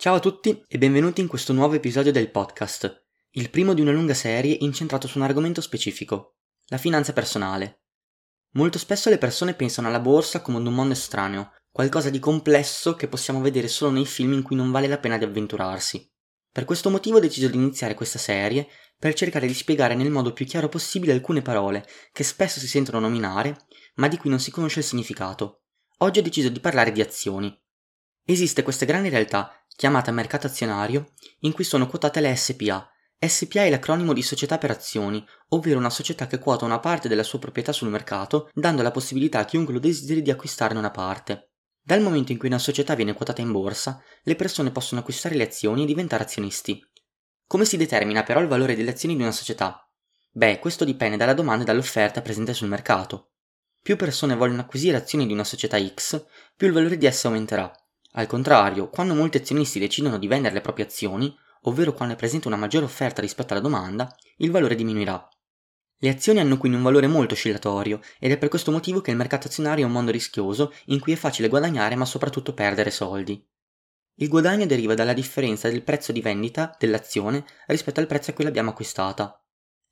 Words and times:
Ciao 0.00 0.14
a 0.14 0.20
tutti 0.20 0.64
e 0.68 0.78
benvenuti 0.78 1.20
in 1.20 1.26
questo 1.26 1.52
nuovo 1.52 1.74
episodio 1.74 2.12
del 2.12 2.30
podcast, 2.30 3.06
il 3.30 3.50
primo 3.50 3.74
di 3.74 3.80
una 3.80 3.90
lunga 3.90 4.14
serie 4.14 4.58
incentrato 4.60 5.08
su 5.08 5.18
un 5.18 5.24
argomento 5.24 5.60
specifico, 5.60 6.36
la 6.66 6.76
finanza 6.76 7.12
personale. 7.12 7.80
Molto 8.52 8.78
spesso 8.78 9.10
le 9.10 9.18
persone 9.18 9.54
pensano 9.54 9.88
alla 9.88 9.98
borsa 9.98 10.40
come 10.40 10.58
ad 10.58 10.66
un 10.68 10.74
mondo 10.74 10.92
estraneo, 10.92 11.50
qualcosa 11.68 12.10
di 12.10 12.20
complesso 12.20 12.94
che 12.94 13.08
possiamo 13.08 13.40
vedere 13.40 13.66
solo 13.66 13.90
nei 13.90 14.06
film 14.06 14.34
in 14.34 14.42
cui 14.42 14.54
non 14.54 14.70
vale 14.70 14.86
la 14.86 14.98
pena 14.98 15.18
di 15.18 15.24
avventurarsi. 15.24 16.08
Per 16.52 16.64
questo 16.64 16.90
motivo 16.90 17.16
ho 17.16 17.20
deciso 17.20 17.48
di 17.48 17.56
iniziare 17.56 17.94
questa 17.94 18.20
serie 18.20 18.68
per 18.96 19.14
cercare 19.14 19.48
di 19.48 19.54
spiegare 19.54 19.96
nel 19.96 20.12
modo 20.12 20.32
più 20.32 20.46
chiaro 20.46 20.68
possibile 20.68 21.12
alcune 21.12 21.42
parole 21.42 21.84
che 22.12 22.22
spesso 22.22 22.60
si 22.60 22.68
sentono 22.68 23.00
nominare, 23.00 23.66
ma 23.96 24.06
di 24.06 24.16
cui 24.16 24.30
non 24.30 24.38
si 24.38 24.52
conosce 24.52 24.78
il 24.78 24.84
significato. 24.84 25.64
Oggi 25.98 26.20
ho 26.20 26.22
deciso 26.22 26.50
di 26.50 26.60
parlare 26.60 26.92
di 26.92 27.00
azioni. 27.00 27.52
Esiste 28.24 28.62
questa 28.62 28.84
grande 28.84 29.08
realtà 29.08 29.57
chiamata 29.78 30.10
mercato 30.10 30.48
azionario, 30.48 31.12
in 31.42 31.52
cui 31.52 31.62
sono 31.62 31.86
quotate 31.86 32.18
le 32.18 32.34
SPA. 32.34 32.90
SPA 33.16 33.62
è 33.62 33.70
l'acronimo 33.70 34.12
di 34.12 34.22
società 34.22 34.58
per 34.58 34.72
azioni, 34.72 35.24
ovvero 35.50 35.78
una 35.78 35.88
società 35.88 36.26
che 36.26 36.40
quota 36.40 36.64
una 36.64 36.80
parte 36.80 37.06
della 37.06 37.22
sua 37.22 37.38
proprietà 37.38 37.70
sul 37.70 37.88
mercato, 37.88 38.50
dando 38.54 38.82
la 38.82 38.90
possibilità 38.90 39.38
a 39.38 39.44
chiunque 39.44 39.72
lo 39.72 39.78
desideri 39.78 40.20
di 40.20 40.32
acquistarne 40.32 40.80
una 40.80 40.90
parte. 40.90 41.52
Dal 41.80 42.00
momento 42.00 42.32
in 42.32 42.38
cui 42.38 42.48
una 42.48 42.58
società 42.58 42.96
viene 42.96 43.12
quotata 43.12 43.40
in 43.40 43.52
borsa, 43.52 44.02
le 44.24 44.34
persone 44.34 44.72
possono 44.72 45.00
acquistare 45.00 45.36
le 45.36 45.44
azioni 45.44 45.84
e 45.84 45.86
diventare 45.86 46.24
azionisti. 46.24 46.84
Come 47.46 47.64
si 47.64 47.76
determina 47.76 48.24
però 48.24 48.40
il 48.40 48.48
valore 48.48 48.74
delle 48.74 48.90
azioni 48.90 49.14
di 49.14 49.22
una 49.22 49.30
società? 49.30 49.88
Beh, 50.32 50.58
questo 50.58 50.84
dipende 50.84 51.16
dalla 51.16 51.34
domanda 51.34 51.62
e 51.62 51.66
dall'offerta 51.66 52.20
presente 52.20 52.52
sul 52.52 52.66
mercato. 52.66 53.34
Più 53.80 53.94
persone 53.94 54.34
vogliono 54.34 54.62
acquisire 54.62 54.96
azioni 54.96 55.24
di 55.24 55.32
una 55.32 55.44
società 55.44 55.78
X, 55.80 56.26
più 56.56 56.66
il 56.66 56.72
valore 56.72 56.98
di 56.98 57.06
essa 57.06 57.28
aumenterà, 57.28 57.72
al 58.18 58.26
contrario, 58.26 58.90
quando 58.90 59.14
molti 59.14 59.36
azionisti 59.36 59.78
decidono 59.78 60.18
di 60.18 60.26
vendere 60.26 60.52
le 60.52 60.60
proprie 60.60 60.86
azioni, 60.86 61.32
ovvero 61.62 61.92
quando 61.92 62.14
è 62.14 62.16
presente 62.16 62.48
una 62.48 62.56
maggiore 62.56 62.84
offerta 62.84 63.20
rispetto 63.20 63.52
alla 63.52 63.62
domanda, 63.62 64.12
il 64.38 64.50
valore 64.50 64.74
diminuirà. 64.74 65.28
Le 66.00 66.08
azioni 66.08 66.40
hanno 66.40 66.58
quindi 66.58 66.78
un 66.78 66.82
valore 66.82 67.06
molto 67.06 67.34
oscillatorio 67.34 68.00
ed 68.18 68.32
è 68.32 68.36
per 68.36 68.48
questo 68.48 68.72
motivo 68.72 69.00
che 69.00 69.12
il 69.12 69.16
mercato 69.16 69.46
azionario 69.46 69.84
è 69.84 69.86
un 69.86 69.92
mondo 69.92 70.10
rischioso 70.10 70.72
in 70.86 70.98
cui 70.98 71.12
è 71.12 71.16
facile 71.16 71.48
guadagnare 71.48 71.94
ma 71.94 72.04
soprattutto 72.04 72.54
perdere 72.54 72.90
soldi. 72.90 73.40
Il 74.14 74.28
guadagno 74.28 74.66
deriva 74.66 74.94
dalla 74.94 75.12
differenza 75.12 75.68
del 75.68 75.84
prezzo 75.84 76.10
di 76.10 76.20
vendita 76.20 76.74
dell'azione 76.76 77.44
rispetto 77.68 78.00
al 78.00 78.08
prezzo 78.08 78.32
a 78.32 78.34
cui 78.34 78.42
l'abbiamo 78.42 78.70
acquistata. 78.70 79.40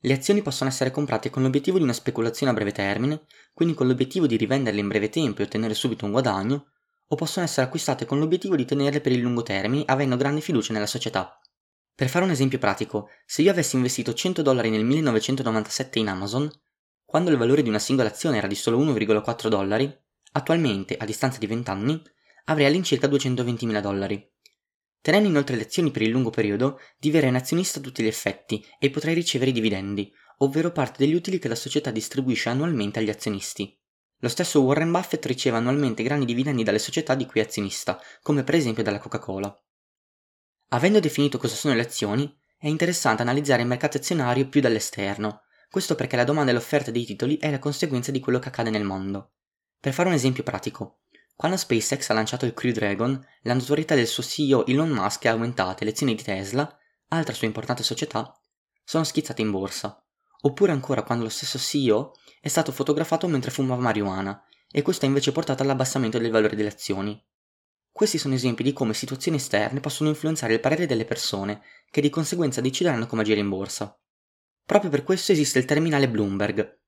Le 0.01 0.13
azioni 0.13 0.43
possono 0.43 0.69
essere 0.69 0.91
comprate 0.91 1.31
con 1.31 1.45
l'obiettivo 1.45 1.77
di 1.77 1.85
una 1.85 1.93
speculazione 1.93 2.51
a 2.51 2.55
breve 2.57 2.73
termine, 2.73 3.25
quindi 3.55 3.75
con 3.75 3.87
l'obiettivo 3.87 4.27
di 4.27 4.37
rivenderle 4.37 4.81
in 4.81 4.89
breve 4.89 5.11
tempo 5.11 5.43
e 5.43 5.45
ottenere 5.45 5.75
subito 5.75 6.05
un 6.05 6.11
guadagno, 6.11 6.73
o 7.09 7.17
possono 7.17 7.45
essere 7.45 7.67
acquistate 7.67 8.05
con 8.05 8.19
l'obiettivo 8.19 8.57
di 8.57 8.65
tenerle 8.65 9.01
per 9.01 9.13
il 9.13 9.21
lungo 9.21 9.43
termine 9.43 9.85
avendo 9.87 10.17
grande 10.17 10.41
fiducia 10.41 10.73
nella 10.73 10.87
società. 10.87 11.41
Per 11.95 12.09
fare 12.09 12.25
un 12.25 12.31
esempio 12.31 12.59
pratico, 12.59 13.09
se 13.25 13.43
io 13.43 13.51
avessi 13.51 13.77
investito 13.77 14.13
100 14.13 14.43
dollari 14.43 14.71
nel 14.71 14.85
1997 14.85 15.99
in 15.99 16.09
Amazon, 16.09 16.51
quando 17.05 17.31
il 17.31 17.37
valore 17.37 17.63
di 17.63 17.69
una 17.69 17.79
singola 17.79 18.09
azione 18.09 18.37
era 18.37 18.47
di 18.47 18.55
solo 18.55 18.79
1,4 18.79 19.49
dollari, 19.49 19.91
attualmente, 20.33 20.97
a 20.97 21.05
distanza 21.05 21.39
di 21.39 21.47
20 21.47 21.71
anni, 21.71 22.03
avrei 22.47 22.67
all'incirca 22.67 23.09
220.000 23.09 23.81
dollari. 23.81 24.31
Tenendo 25.01 25.29
inoltre 25.29 25.57
le 25.57 25.63
azioni 25.63 25.91
per 25.91 26.03
il 26.03 26.11
lungo 26.11 26.31
periodo, 26.31 26.81
diverrei 26.99 27.31
un 27.31 27.37
azionista 27.37 27.79
a 27.79 27.83
tutti 27.83 28.03
gli 28.03 28.09
effetti 28.09 28.65
e 28.79 28.91
potrei 28.91 29.15
ricevere 29.15 29.51
i 29.51 29.55
dividendi, 29.55 30.13
ovvero 30.39 30.73
parte 30.73 31.05
degli 31.05 31.15
utili 31.15 31.39
che 31.39 31.49
la 31.49 31.55
società 31.55 31.91
distribuisce 31.91 32.49
annualmente 32.49 32.99
agli 32.99 33.09
azionisti. 33.09 33.79
Lo 34.21 34.29
stesso 34.29 34.63
Warren 34.63 34.91
Buffett 34.91 35.25
riceve 35.27 35.59
annualmente 35.59 36.03
grandi 36.03 36.25
dividendi 36.25 36.63
dalle 36.63 36.79
società 36.79 37.15
di 37.15 37.27
cui 37.27 37.41
è 37.41 37.45
azionista, 37.45 38.01
come 38.23 38.45
per 38.45 38.55
esempio 38.55 38.83
dalla 38.83 38.99
Coca-Cola. 38.99 39.55
Avendo 40.71 41.01
definito 41.01 41.39
cosa 41.39 41.55
sono 41.55 41.75
le 41.75 41.83
azioni, 41.83 42.35
è 42.59 42.67
interessante 42.69 43.23
analizzare 43.23 43.63
il 43.63 43.69
mercato 43.69 43.99
azionario 43.99 44.49
più 44.49 44.61
dall'esterno, 44.61 45.43
questo 45.71 45.95
perché 45.95 46.17
la 46.17 46.25
domanda 46.25 46.51
e 46.51 46.55
l'offerta 46.55 46.91
dei 46.91 47.05
titoli 47.05 47.37
è 47.37 47.51
la 47.51 47.59
conseguenza 47.59 48.11
di 48.11 48.21
quello 48.21 48.39
che 48.39 48.49
accade 48.49 48.71
nel 48.71 48.85
mondo. 48.85 49.33
Per 49.79 49.93
fare 49.93 50.09
un 50.09 50.15
esempio 50.15 50.43
pratico, 50.43 51.01
quando 51.37 51.59
SpaceX 51.59 52.09
ha 52.09 52.15
lanciato 52.15 52.47
il 52.47 52.55
Crew 52.55 52.73
Dragon, 52.73 53.23
la 53.43 53.53
notorietà 53.53 53.95
del 53.95 54.07
suo 54.07 54.23
CEO 54.23 54.65
Elon 54.65 54.89
Musk 54.89 55.25
è 55.25 55.29
aumentata 55.29 55.81
e 55.81 55.85
le 55.85 55.91
azioni 55.91 56.15
di 56.15 56.23
Tesla, 56.23 56.79
altra 57.09 57.35
sua 57.35 57.47
importante 57.47 57.83
società, 57.83 58.35
sono 58.83 59.05
schizzate 59.05 59.43
in 59.43 59.51
borsa. 59.51 60.03
Oppure 60.43 60.73
ancora 60.73 61.03
quando 61.03 61.25
lo 61.25 61.31
stesso 61.31 61.59
CEO 61.59 62.13
è 62.41 62.49
stato 62.49 62.73
fotografato 62.73 63.27
mentre 63.27 63.51
fumava 63.51 63.81
marijuana 63.81 64.43
e 64.71 64.83
questo 64.83 65.05
ha 65.05 65.09
invece 65.09 65.33
portato 65.33 65.63
all'abbassamento 65.63 66.19
del 66.19 66.31
valore 66.31 66.57
delle 66.57 66.69
azioni. 66.69 67.21
Questi 67.91 68.19
sono 68.19 68.35
esempi 68.35 68.63
di 68.63 68.73
come 68.73 68.93
situazioni 68.93 69.39
esterne 69.39 69.81
possono 69.81 70.11
influenzare 70.11 70.53
il 70.53 70.61
parere 70.61 70.87
delle 70.87 71.07
persone, 71.07 71.63
che 71.91 72.03
di 72.03 72.11
conseguenza 72.11 72.61
decideranno 72.61 73.07
come 73.07 73.23
agire 73.23 73.41
in 73.41 73.49
borsa. 73.49 73.99
Proprio 74.65 74.91
per 74.91 75.03
questo 75.03 75.33
esiste 75.33 75.59
il 75.59 75.65
terminale 75.65 76.09
Bloomberg, 76.09 76.79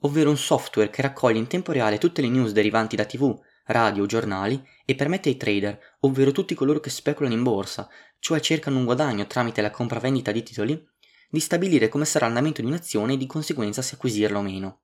ovvero 0.00 0.28
un 0.28 0.36
software 0.36 0.90
che 0.90 1.02
raccoglie 1.02 1.38
in 1.38 1.46
tempo 1.46 1.72
reale 1.72 1.98
tutte 1.98 2.20
le 2.20 2.28
news 2.28 2.52
derivanti 2.52 2.96
da 2.96 3.04
tv, 3.06 3.40
radio, 3.66 4.06
giornali 4.06 4.62
e 4.84 4.94
permette 4.94 5.28
ai 5.28 5.36
trader, 5.36 5.78
ovvero 6.00 6.32
tutti 6.32 6.54
coloro 6.54 6.80
che 6.80 6.90
speculano 6.90 7.34
in 7.34 7.42
borsa, 7.42 7.88
cioè 8.18 8.40
cercano 8.40 8.78
un 8.78 8.84
guadagno 8.84 9.26
tramite 9.26 9.62
la 9.62 9.70
compravendita 9.70 10.32
di 10.32 10.42
titoli, 10.42 10.90
di 11.32 11.40
stabilire 11.40 11.88
come 11.88 12.04
sarà 12.04 12.26
l'andamento 12.26 12.60
di 12.60 12.66
un'azione 12.66 13.14
e 13.14 13.16
di 13.16 13.24
conseguenza 13.24 13.80
se 13.80 13.94
acquisirla 13.94 14.36
o 14.36 14.42
meno. 14.42 14.82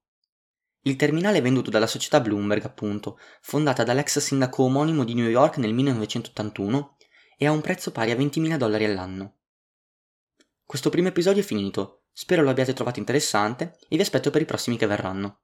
Il 0.80 0.96
terminale 0.96 1.36
è 1.36 1.42
venduto 1.42 1.68
dalla 1.68 1.86
società 1.86 2.20
Bloomberg, 2.20 2.64
appunto, 2.64 3.18
fondata 3.42 3.84
dall'ex 3.84 4.18
sindaco 4.18 4.62
omonimo 4.62 5.04
di 5.04 5.12
New 5.12 5.28
York 5.28 5.58
nel 5.58 5.74
1981 5.74 6.96
e 7.36 7.46
ha 7.46 7.50
un 7.50 7.60
prezzo 7.60 7.92
pari 7.92 8.12
a 8.12 8.16
20.000 8.16 8.56
dollari 8.56 8.86
all'anno. 8.86 9.40
Questo 10.64 10.88
primo 10.88 11.08
episodio 11.08 11.42
è 11.42 11.44
finito, 11.44 12.04
spero 12.12 12.40
lo 12.40 12.48
abbiate 12.48 12.72
trovato 12.72 12.98
interessante 12.98 13.76
e 13.86 13.96
vi 13.96 14.00
aspetto 14.00 14.30
per 14.30 14.40
i 14.40 14.46
prossimi 14.46 14.78
che 14.78 14.86
verranno. 14.86 15.36